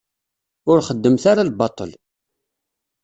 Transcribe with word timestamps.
Ur 0.71 0.77
xeddmet 0.87 1.23
ara 1.31 1.47
lbaṭel. 1.49 1.91